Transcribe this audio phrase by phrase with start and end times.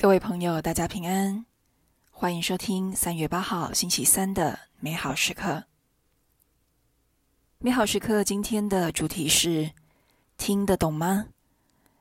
[0.00, 1.44] 各位朋友，大家平安，
[2.10, 5.64] 欢迎收听三月八号星期三的美好时刻。
[7.58, 9.72] 美好时刻今天的主题是
[10.38, 11.26] 听得懂吗？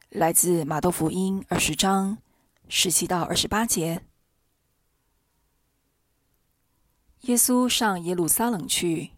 [0.08, 2.20] 来自马窦福音二十章
[2.70, 4.02] 十七到二十八节。
[7.24, 9.10] 耶稣上耶路撒冷去，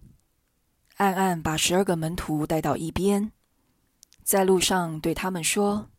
[0.97, 3.31] 暗暗把十二个门徒带到一边，
[4.23, 5.91] 在路上对他们说：“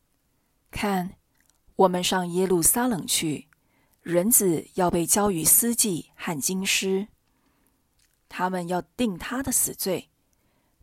[0.72, 1.14] 看。”
[1.82, 3.48] 我们上耶路撒冷去，
[4.02, 7.08] 人子要被交于司祭和经师，
[8.28, 10.10] 他们要定他的死罪，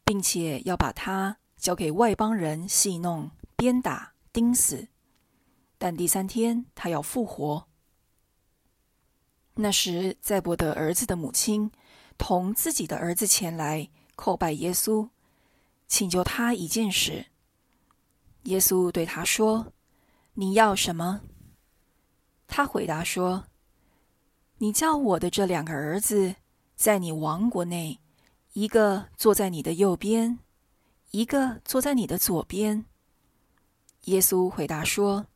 [0.04, 4.90] 并且要把他交给外邦人戏弄、鞭打、钉死。
[5.78, 7.68] 但第三天他要复活。
[9.56, 11.72] 那时，载伯德儿子的母亲
[12.18, 15.08] 同自己的儿子前来叩拜耶稣，
[15.88, 17.28] 请求他一件事。
[18.44, 19.72] 耶稣对他说。
[20.40, 21.20] 你要什么？
[22.48, 23.44] 他回答说
[24.60, 26.34] ：“你叫我的这两个儿子，
[26.78, 28.00] 在你王国内，
[28.54, 30.40] 一个坐在你的右边，
[31.12, 32.86] 一个坐在你的左边。”
[34.06, 35.28] 耶稣回答说：“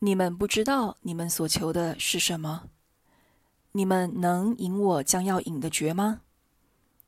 [0.00, 2.70] 你们不知道你们所求的是什么？
[3.72, 6.22] 你们能饮我将要饮的爵吗？”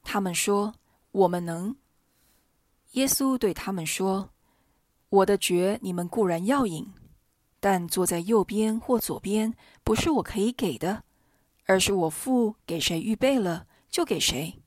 [0.05, 0.75] 他们说
[1.13, 1.75] ：“我们能。”
[2.93, 4.29] 耶稣对他们说
[5.09, 6.87] ：“我的爵你们固然要饮。”
[7.69, 11.03] 但坐在右边或左边，不是我可以给的，
[11.65, 14.63] 而是我父给谁预备了，就给谁。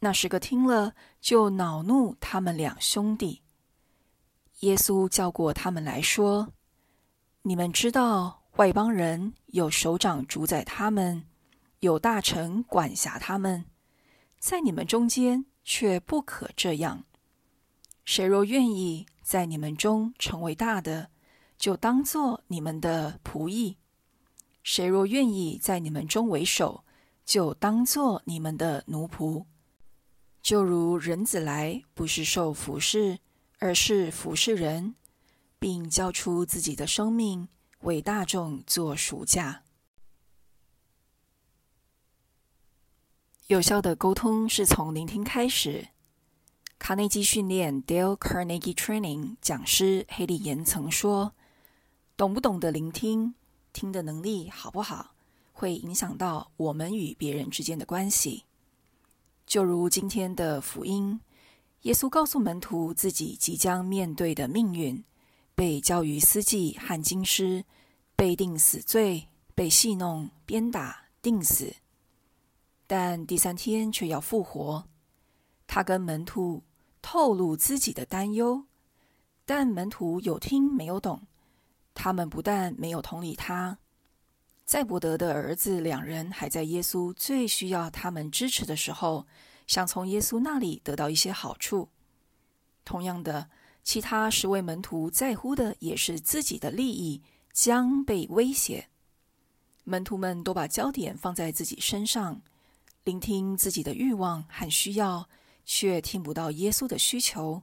[0.00, 3.42] 那十个听了，就恼怒他们两兄弟。
[4.62, 6.52] 耶稣叫过他们来说
[7.42, 11.24] ：“你们知道，外邦人有首长主宰他们，
[11.78, 13.66] 有大臣管辖他们，
[14.40, 17.04] 在你们中间却不可这样。
[18.04, 21.10] 谁若愿意在你们中成为大的，
[21.64, 23.76] 就当作你们的仆役；
[24.62, 26.84] 谁若愿意在你们中为首，
[27.24, 29.46] 就当作你们的奴仆。
[30.42, 33.18] 就如人子来，不是受服侍，
[33.60, 34.94] 而是服侍人，
[35.58, 37.48] 并交出自己的生命，
[37.80, 39.62] 为大众做赎价。
[43.46, 45.88] 有效的沟通是从聆听开始。
[46.78, 51.32] 卡内基训练 （Dale Carnegie Training） 讲师黑利岩曾说。
[52.16, 53.34] 懂不懂得聆听，
[53.72, 55.14] 听的能力好不好，
[55.52, 58.44] 会影响到我们与别人之间的关系。
[59.44, 61.20] 就如今天的福音，
[61.82, 65.02] 耶稣告诉门徒自己即将面对的命运：
[65.56, 67.64] 被交于司祭和经师，
[68.14, 69.26] 被定死罪，
[69.56, 71.74] 被戏弄、鞭打、定死。
[72.86, 74.84] 但第三天却要复活。
[75.66, 76.62] 他跟门徒
[77.02, 78.66] 透露自己的担忧，
[79.44, 81.26] 但门徒有听没有懂。
[81.94, 83.78] 他们不但没有同理他，
[84.66, 89.26] 载伯德的儿子两人还在耶稣最需要他们支持的时候，
[89.66, 91.88] 想从耶稣那里得到一些好处。
[92.84, 93.48] 同样的，
[93.82, 97.22] 其他十位门徒在乎的也是自己的利益
[97.52, 98.88] 将被威胁。
[99.84, 102.42] 门徒们都把焦点放在自己身上，
[103.04, 105.28] 聆听自己的欲望和需要，
[105.64, 107.62] 却听不到耶稣的需求。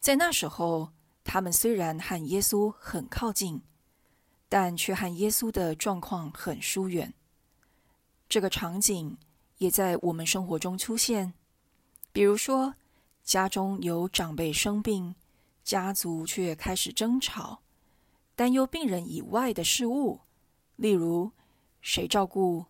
[0.00, 0.92] 在那时候，
[1.24, 3.62] 他们虽然和耶稣很靠近，
[4.48, 7.14] 但却和耶稣的状况很疏远。
[8.28, 9.16] 这个场景
[9.58, 11.34] 也在我们生活中出现。
[12.12, 12.74] 比如说，
[13.22, 15.14] 家中有长辈生病，
[15.62, 17.62] 家族却开始争吵，
[18.34, 20.20] 担忧病人以外的事物，
[20.76, 21.30] 例如
[21.80, 22.66] 谁照顾、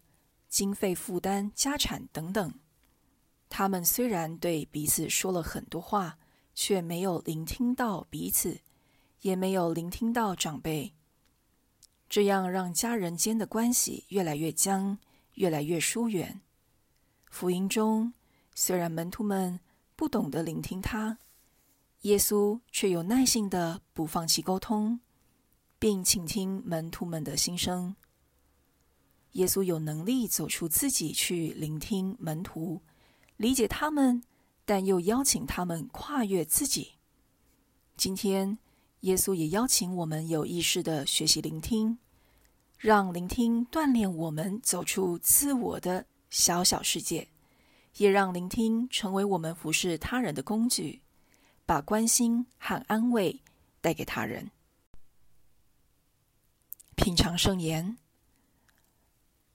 [0.49, 2.55] 经费负担、家产等等。
[3.49, 6.19] 他们虽然对彼此说了很多话。
[6.55, 8.61] 却没有聆听到彼此，
[9.21, 10.93] 也没有聆听到长辈，
[12.09, 14.99] 这样让家人间的关系越来越僵，
[15.35, 16.41] 越来越疏远。
[17.31, 18.13] 福音中，
[18.55, 19.61] 虽然门徒们
[19.97, 21.19] 不懂得聆听他，
[22.03, 25.01] 耶稣却有耐心的不放弃沟通，
[25.79, 27.97] 并倾听门徒们的心声。
[29.33, 32.83] 耶稣有能力走出自己去聆听门徒，
[33.39, 34.23] 理解他们。
[34.65, 36.93] 但又邀请他们跨越自己。
[37.97, 38.59] 今天，
[39.01, 41.99] 耶稣也邀请我们有意识的学习聆听，
[42.79, 47.29] 让聆听锻炼我们走出自我的小小世界，
[47.97, 51.03] 也让聆听成为我们服侍他人的工具，
[51.67, 53.41] 把关心和安慰
[53.81, 54.51] 带给他人。
[56.95, 57.97] 品尝圣言，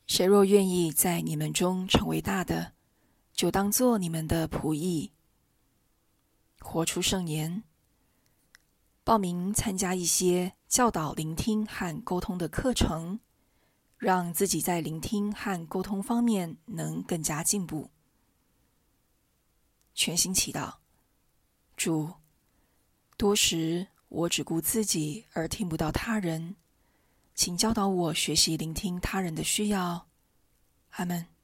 [0.06, 2.74] 谁若愿意在你们中成为大的，
[3.38, 5.12] 就当做你们的仆役，
[6.60, 7.62] 活出圣言。
[9.04, 13.20] 报名参加一些教导聆听和沟通的课程，
[14.00, 17.92] 让自己在聆听和沟通方面能更加进步。
[19.94, 20.74] 全心祈祷，
[21.76, 22.12] 主，
[23.18, 26.56] 多时我只顾自己而听不到他人，
[27.36, 30.08] 请教导我学习聆听他人的需要。
[30.94, 31.37] 阿门。